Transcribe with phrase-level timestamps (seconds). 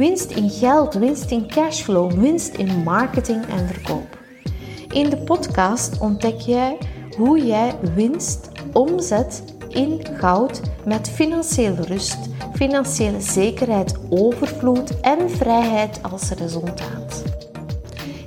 [0.00, 4.18] winst in geld, winst in cashflow, winst in marketing en verkoop.
[4.88, 6.78] In de podcast ontdek jij
[7.16, 12.18] hoe jij winst omzet in goud met financiële rust,
[12.54, 17.22] financiële zekerheid, overvloed en vrijheid als resultaat.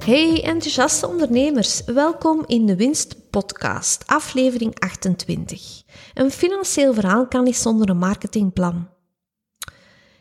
[0.06, 5.82] Hey enthousiaste ondernemers, welkom in de Winst Podcast, aflevering 28.
[6.14, 8.93] Een financieel verhaal kan niet zonder een marketingplan.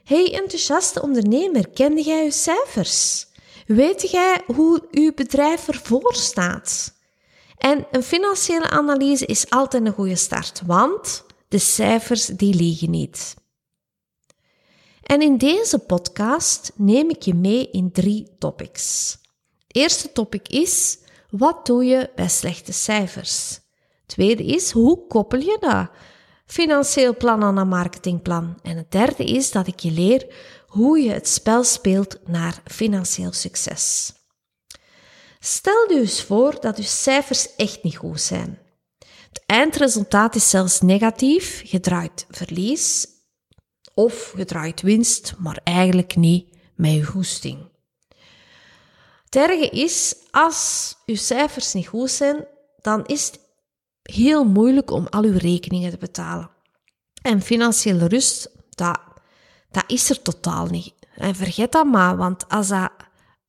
[0.05, 3.27] Hey enthousiaste ondernemer, kende jij je cijfers?
[3.67, 6.95] Weet jij hoe uw bedrijf ervoor staat?
[7.59, 13.35] En een financiële analyse is altijd een goede start, want de cijfers die liegen niet.
[15.03, 19.19] En in deze podcast neem ik je mee in drie topics.
[19.67, 20.99] Het eerste topic is:
[21.31, 23.61] wat doe je bij slechte cijfers?
[24.07, 25.91] tweede is: hoe koppel je dat?
[26.53, 28.59] Financieel plan aan een marketingplan.
[28.63, 30.27] En het derde is dat ik je leer
[30.67, 34.13] hoe je het spel speelt naar financieel succes.
[35.41, 38.59] Stel je eens voor dat je cijfers echt niet goed zijn.
[39.29, 43.07] Het eindresultaat is zelfs negatief, je draait verlies
[43.95, 47.71] of je draait winst, maar eigenlijk niet met je goesting.
[49.29, 52.47] Het is, als je cijfers niet goed zijn,
[52.81, 53.42] dan is het
[54.03, 56.51] heel moeilijk om al uw rekeningen te betalen.
[57.23, 59.01] En financiële rust, dat,
[59.71, 60.95] dat is er totaal niet.
[61.15, 62.91] En vergeet dat maar, want als dat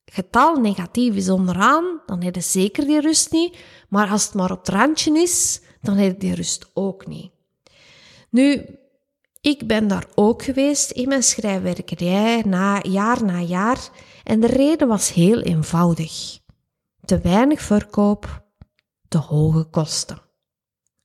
[0.06, 3.58] getal negatief is onderaan, dan heb je zeker die rust niet.
[3.90, 7.32] Maar als het maar op het randje is, dan heb je die rust ook niet.
[8.30, 8.66] Nu,
[9.42, 13.90] ik ben daar ook geweest in mijn schrijfwerkerij, na, jaar na jaar.
[14.24, 16.40] En de reden was heel eenvoudig.
[17.06, 18.44] Te weinig verkoop,
[19.08, 20.23] te hoge kosten.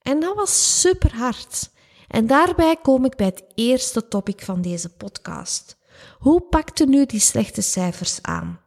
[0.08, 1.70] En dat was super hard.
[2.08, 5.78] En daarbij kom ik bij het eerste topic van deze podcast.
[6.18, 8.60] Hoe pakte nu die slechte cijfers aan?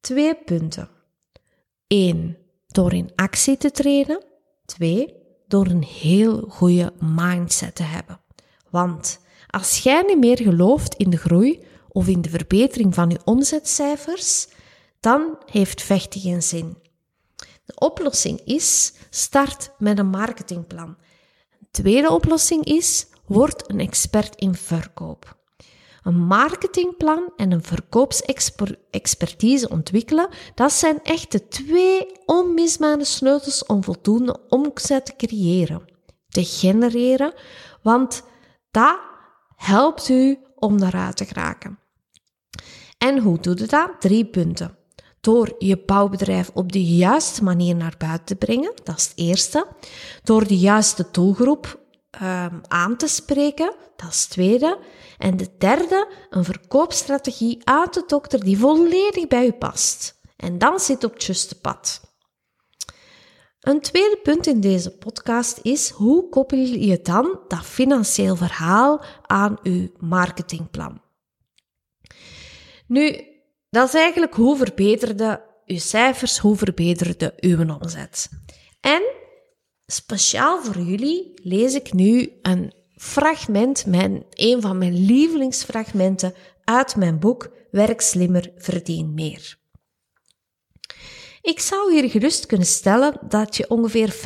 [0.00, 0.88] Twee punten.
[1.86, 2.38] 1.
[2.66, 4.24] Door in actie te treden.
[4.64, 5.14] 2.
[5.46, 8.20] Door een heel goede mindset te hebben.
[8.70, 13.20] Want als jij niet meer gelooft in de groei of in de verbetering van je
[13.24, 14.48] omzetcijfers,
[15.00, 16.76] dan heeft vechten geen zin.
[17.74, 20.96] De oplossing is, start met een marketingplan.
[21.60, 25.40] Een tweede oplossing is, word een expert in verkoop.
[26.02, 34.40] Een marketingplan en een verkoopsexpertise ontwikkelen, dat zijn echt de twee onmisbare sleutels om voldoende
[34.48, 35.84] omzet te creëren,
[36.28, 37.34] te genereren,
[37.82, 38.22] want
[38.70, 38.98] dat
[39.56, 41.78] helpt u om daaruit te geraken.
[42.98, 44.00] En hoe doe je dat?
[44.00, 44.76] Drie punten
[45.22, 48.72] door je bouwbedrijf op de juiste manier naar buiten te brengen.
[48.84, 49.66] Dat is het eerste.
[50.22, 51.80] Door de juiste doelgroep
[52.22, 53.74] um, aan te spreken.
[53.96, 54.78] Dat is het tweede.
[55.18, 60.20] En de derde, een verkoopstrategie uit de dokter die volledig bij u past.
[60.36, 62.00] En dan zit op het juiste pad.
[63.60, 69.58] Een tweede punt in deze podcast is hoe koppel je dan dat financieel verhaal aan
[69.62, 71.00] uw marketingplan?
[72.86, 73.31] Nu,
[73.72, 78.28] dat is eigenlijk hoe verbeterde uw cijfers, hoe verbeterde uw omzet.
[78.80, 79.02] En
[79.86, 86.34] speciaal voor jullie lees ik nu een fragment, mijn, een van mijn lievelingsfragmenten
[86.64, 89.58] uit mijn boek Werk slimmer, verdien meer.
[91.40, 94.18] Ik zou hier gerust kunnen stellen dat je ongeveer 5%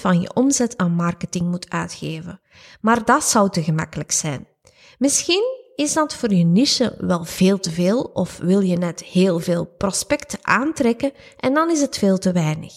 [0.00, 2.40] van je omzet aan marketing moet uitgeven.
[2.80, 4.48] Maar dat zou te gemakkelijk zijn.
[4.98, 9.38] Misschien is dat voor je niche wel veel te veel of wil je net heel
[9.38, 12.74] veel prospecten aantrekken en dan is het veel te weinig?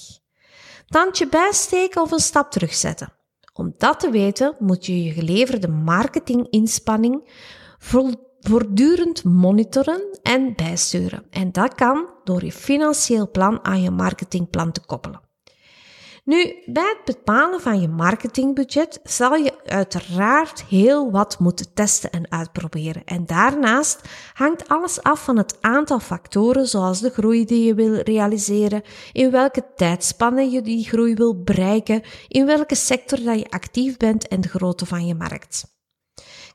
[0.87, 3.13] Tandje bijsteken of een stap terugzetten.
[3.53, 7.29] Om dat te weten moet je je geleverde marketinginspanning
[8.39, 11.25] voortdurend monitoren en bijsturen.
[11.29, 15.30] En dat kan door je financieel plan aan je marketingplan te koppelen.
[16.23, 22.31] Nu, bij het bepalen van je marketingbudget zal je uiteraard heel wat moeten testen en
[22.31, 23.03] uitproberen.
[23.05, 24.01] En daarnaast
[24.33, 28.81] hangt alles af van het aantal factoren, zoals de groei die je wil realiseren,
[29.11, 34.27] in welke tijdspanne je die groei wil bereiken, in welke sector dat je actief bent
[34.27, 35.79] en de grootte van je markt.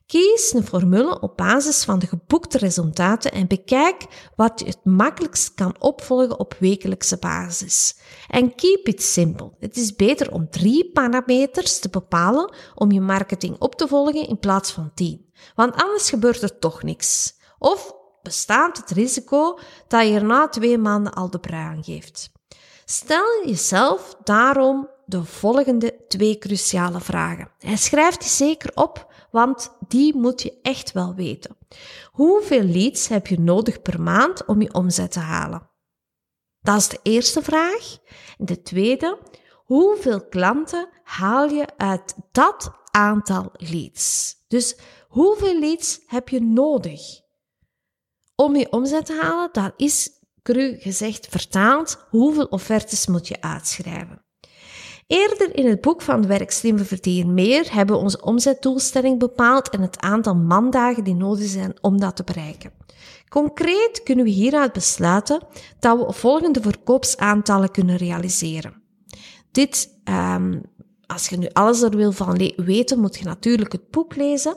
[0.06, 4.06] Kies een formule op basis van de geboekte resultaten en bekijk
[4.36, 7.96] wat je het makkelijkst kan opvolgen op wekelijkse basis.
[8.28, 9.52] En keep it simple.
[9.58, 14.38] Het is beter om drie parameters te bepalen om je marketing op te volgen in
[14.38, 15.30] plaats van tien.
[15.54, 17.34] Want anders gebeurt er toch niks.
[17.58, 19.58] Of bestaat het risico
[19.88, 22.30] dat je er na twee maanden al de brui aan geeft.
[22.84, 27.50] Stel jezelf daarom de volgende twee cruciale vragen.
[27.58, 31.56] En schrijf die zeker op, want die moet je echt wel weten.
[32.12, 35.70] Hoeveel leads heb je nodig per maand om je omzet te halen?
[36.60, 37.98] Dat is de eerste vraag.
[38.38, 39.18] De tweede,
[39.64, 44.34] hoeveel klanten haal je uit dat aantal leads?
[44.48, 44.76] Dus
[45.08, 47.00] hoeveel leads heb je nodig
[48.34, 49.48] om je omzet te halen?
[49.52, 50.10] Dat is
[50.42, 54.25] cru gezegd vertaald, hoeveel offertes moet je uitschrijven?
[55.06, 59.80] Eerder in het boek van Werk Slimmer Verdienen Meer hebben we onze omzetdoelstelling bepaald en
[59.80, 62.72] het aantal mandagen die nodig zijn om dat te bereiken.
[63.28, 65.40] Concreet kunnen we hieruit besluiten
[65.78, 68.82] dat we volgende verkoopsaantallen kunnen realiseren.
[69.50, 70.62] Dit, um,
[71.06, 74.54] als je nu alles er wil van weten, moet je natuurlijk het boek lezen.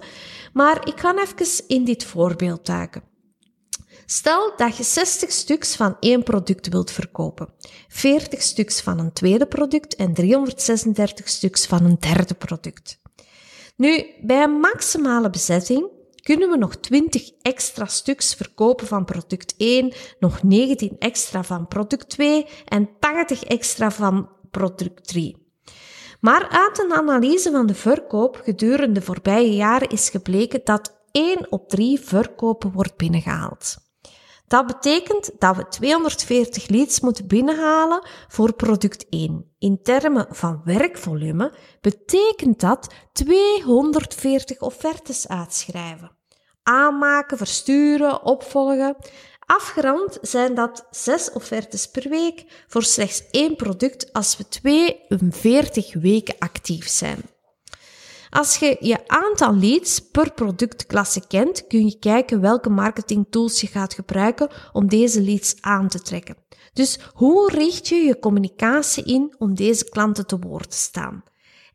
[0.54, 3.09] Maar ik ga even in dit voorbeeld duiken.
[4.12, 7.50] Stel dat je 60 stuks van één product wilt verkopen,
[7.88, 13.00] 40 stuks van een tweede product en 336 stuks van een derde product.
[13.76, 15.90] Nu, bij een maximale bezetting
[16.24, 22.10] kunnen we nog 20 extra stuks verkopen van product 1, nog 19 extra van product
[22.10, 25.54] 2 en 80 extra van product 3.
[26.20, 31.52] Maar uit een analyse van de verkoop gedurende de voorbije jaren is gebleken dat 1
[31.52, 33.88] op 3 verkopen wordt binnengehaald.
[34.50, 39.56] Dat betekent dat we 240 leads moeten binnenhalen voor product 1.
[39.60, 46.12] In termen van werkvolume betekent dat 240 offertes uitschrijven.
[46.64, 48.96] Aanmaken, versturen, opvolgen.
[49.40, 56.36] Afgerond zijn dat 6 offertes per week voor slechts één product als we 42 weken
[56.40, 57.22] actief zijn.
[58.30, 63.94] Als je je aantal leads per productklasse kent, kun je kijken welke marketingtools je gaat
[63.94, 66.38] gebruiken om deze leads aan te trekken.
[66.74, 71.24] Dus hoe richt je je communicatie in om deze klanten te woord te staan?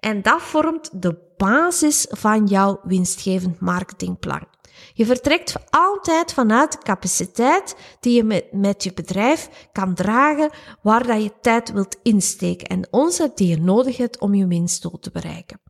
[0.00, 4.46] En dat vormt de basis van jouw winstgevend marketingplan.
[4.92, 10.50] Je vertrekt altijd vanuit de capaciteit die je met, met je bedrijf kan dragen,
[10.82, 14.98] waar dat je tijd wilt insteken en omzet die je nodig hebt om je winstdoel
[14.98, 15.60] te bereiken.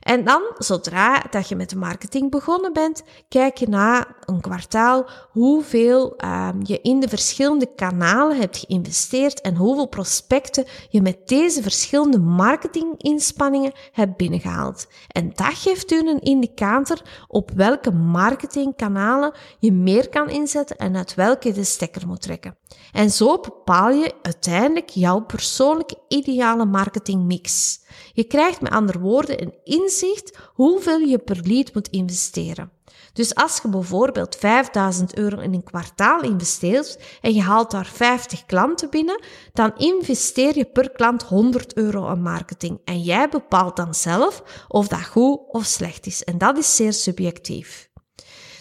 [0.00, 5.08] En dan, zodra dat je met de marketing begonnen bent, kijk je na een kwartaal
[5.30, 11.62] hoeveel um, je in de verschillende kanalen hebt geïnvesteerd en hoeveel prospecten je met deze
[11.62, 14.86] verschillende marketinginspanningen hebt binnengehaald.
[15.08, 21.14] En dat geeft u een indicator op welke marketingkanalen je meer kan inzetten en uit
[21.14, 22.56] welke je de stekker moet trekken.
[22.92, 27.78] En zo bepaal je uiteindelijk jouw persoonlijke ideale marketingmix.
[28.12, 32.72] Je krijgt met andere woorden een inzicht hoeveel je per lead moet investeren.
[33.12, 38.46] Dus als je bijvoorbeeld 5000 euro in een kwartaal investeert en je haalt daar 50
[38.46, 39.22] klanten binnen,
[39.52, 42.80] dan investeer je per klant 100 euro aan marketing.
[42.84, 46.24] En jij bepaalt dan zelf of dat goed of slecht is.
[46.24, 47.90] En dat is zeer subjectief.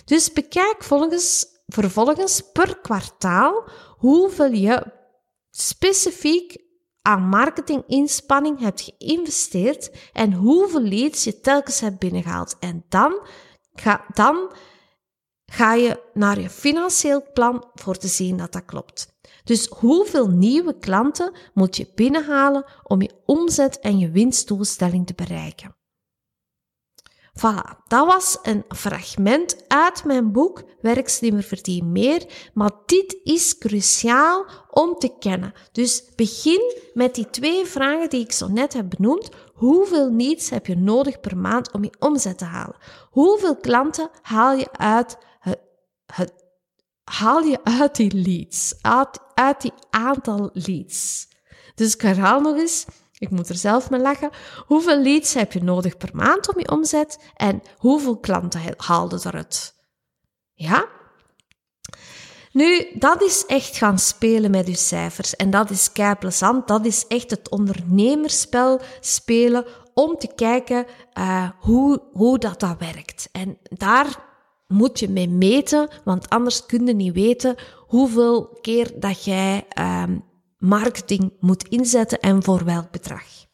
[0.05, 4.85] Dus bekijk volgens, vervolgens per kwartaal hoeveel je
[5.49, 6.67] specifiek
[7.01, 12.55] aan marketinginspanning hebt geïnvesteerd en hoeveel leads je telkens hebt binnengehaald.
[12.59, 13.19] En dan
[13.73, 14.51] ga, dan
[15.45, 19.17] ga je naar je financieel plan voor te zien dat dat klopt.
[19.43, 25.78] Dus hoeveel nieuwe klanten moet je binnenhalen om je omzet en je winstdoelstelling te bereiken?
[27.39, 33.57] Voilà, dat was een fragment uit mijn boek Werk slimmer verdien meer, maar dit is
[33.57, 35.53] cruciaal om te kennen.
[35.71, 39.29] Dus begin met die twee vragen die ik zo net heb benoemd.
[39.53, 42.77] Hoeveel needs heb je nodig per maand om je omzet te halen?
[43.09, 45.17] Hoeveel klanten haal je uit
[46.05, 46.33] het
[47.03, 51.27] haal je uit die leads, uit, uit die aantal leads?
[51.75, 52.85] Dus ik herhaal nog eens.
[53.19, 54.29] Ik moet er zelf mee lachen.
[54.65, 59.75] Hoeveel leads heb je nodig per maand om je omzet en hoeveel klanten haalde eruit?
[60.53, 60.87] Ja?
[62.51, 66.67] Nu, dat is echt gaan spelen met je cijfers en dat is kei plezant.
[66.67, 73.29] Dat is echt het ondernemerspel spelen om te kijken uh, hoe, hoe dat, dat werkt.
[73.31, 74.27] En daar
[74.67, 77.55] moet je mee meten, want anders kun je niet weten
[77.87, 80.23] hoeveel keer dat jij um,
[80.59, 83.47] marketing moet inzetten en voor welk bedrag.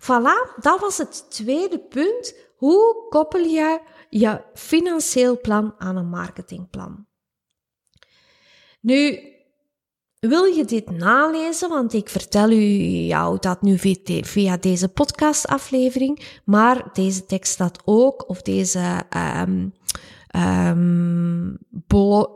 [0.00, 2.34] Voilà, dat was het tweede punt.
[2.56, 7.06] Hoe koppel je je financieel plan aan een marketingplan?
[8.80, 9.20] Nu,
[10.18, 11.68] wil je dit nalezen?
[11.68, 12.64] Want ik vertel u
[13.06, 13.78] jou dat nu
[14.22, 19.72] via deze podcastaflevering, maar deze tekst staat ook, of deze um,
[20.36, 21.58] Um,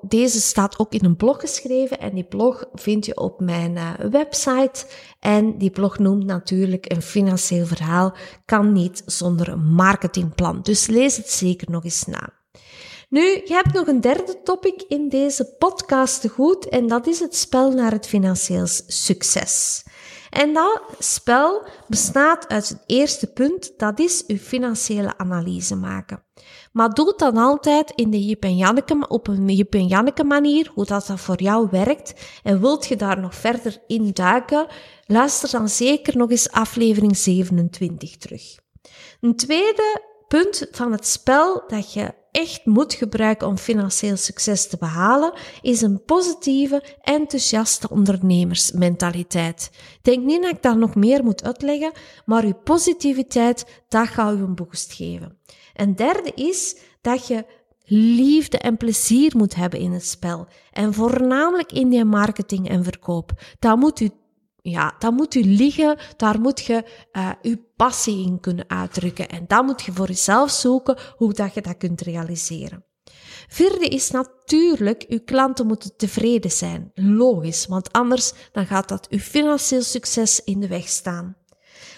[0.08, 3.90] deze staat ook in een blog geschreven en die blog vind je op mijn uh,
[4.10, 4.86] website.
[5.20, 10.62] En die blog noemt natuurlijk een financieel verhaal kan niet zonder een marketingplan.
[10.62, 12.32] Dus lees het zeker nog eens na.
[13.08, 17.20] Nu, je hebt nog een derde topic in deze podcast te goed en dat is
[17.20, 19.84] het spel naar het financieel succes.
[20.30, 26.22] En dat spel bestaat uit het eerste punt, dat is uw financiële analyse maken.
[26.72, 30.24] Maar doe het dan altijd in de Jip en Janneke, op een Jip en Janneke
[30.24, 32.14] manier, hoe dat, dat voor jou werkt.
[32.42, 34.66] En wilt je daar nog verder in duiken,
[35.06, 38.58] luister dan zeker nog eens aflevering 27 terug.
[39.20, 44.76] Een tweede punt van het spel dat je echt moet gebruiken om financieel succes te
[44.76, 49.70] behalen, is een positieve, enthousiaste ondernemersmentaliteit.
[50.02, 51.92] Denk niet dat ik daar nog meer moet uitleggen,
[52.24, 55.38] maar uw positiviteit, dat gaat u een boost geven.
[55.74, 57.44] En derde is dat je
[57.84, 60.46] liefde en plezier moet hebben in het spel.
[60.72, 63.32] En voornamelijk in die marketing en verkoop.
[63.58, 64.10] Dat moet u
[64.62, 69.28] ja, dat moet u liggen, daar moet je uh, uw passie in kunnen uitdrukken.
[69.28, 72.84] En dat moet je voor jezelf zoeken, hoe dat je dat kunt realiseren.
[73.48, 76.90] Vierde is natuurlijk, uw klanten moeten tevreden zijn.
[76.94, 81.36] Logisch, want anders dan gaat dat uw financieel succes in de weg staan.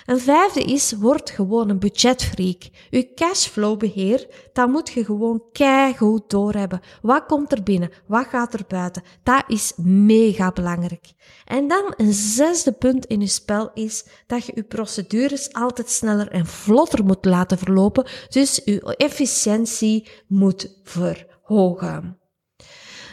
[0.04, 2.62] Een vijfde is, word gewoon een budgetfreak.
[2.90, 6.80] Uw cashflowbeheer, dat moet je gewoon keigoed doorhebben.
[7.02, 7.90] Wat komt er binnen?
[8.06, 9.02] Wat gaat er buiten?
[9.22, 11.12] Dat is mega belangrijk.
[11.44, 16.28] En dan een zesde punt in uw spel is dat je uw procedures altijd sneller
[16.30, 18.06] en vlotter moet laten verlopen.
[18.28, 22.18] Dus uw efficiëntie moet verhogen.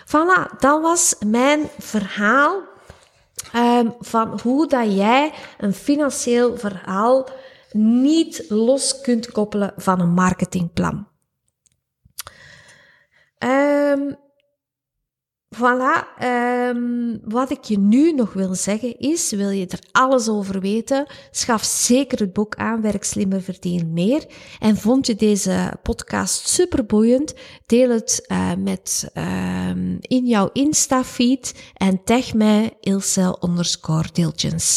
[0.05, 2.70] Voilà, dat was mijn verhaal
[3.55, 7.27] Um, van hoe dat jij een financieel verhaal
[7.71, 11.07] niet los kunt koppelen van een marketingplan.
[13.39, 14.17] Um,
[15.57, 20.59] Voilà, um, wat ik je nu nog wil zeggen is, wil je er alles over
[20.59, 24.25] weten, schaf zeker het boek aan, Werk slimmer, verdien meer.
[24.59, 27.33] En vond je deze podcast super boeiend,
[27.65, 34.09] deel het uh, met um, in jouw Insta-feed en tag mij Ilse underscore.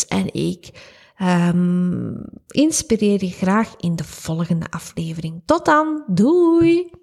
[0.08, 0.70] En ik
[1.22, 5.42] um, inspireer je graag in de volgende aflevering.
[5.44, 7.02] Tot dan, doei!